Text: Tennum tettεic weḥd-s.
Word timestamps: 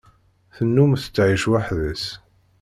Tennum 0.55 0.91
tettεic 1.01 1.43
weḥd-s. 1.51 2.05